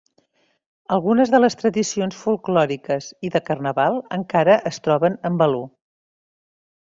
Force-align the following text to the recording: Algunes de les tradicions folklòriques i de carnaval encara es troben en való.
Algunes 0.93 1.33
de 1.33 1.41
les 1.41 1.57
tradicions 1.59 2.17
folklòriques 2.21 3.09
i 3.29 3.31
de 3.35 3.43
carnaval 3.51 4.01
encara 4.19 4.57
es 4.71 4.81
troben 4.89 5.19
en 5.31 5.39
való. 5.45 5.61